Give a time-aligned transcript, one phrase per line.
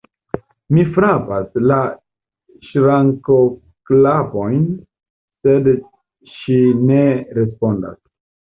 [0.75, 1.77] Mi frapas la
[2.69, 4.65] ŝrankoklapojn,
[5.45, 5.71] sed
[6.41, 6.59] ŝi
[6.91, 7.01] ne
[7.43, 8.03] respondas.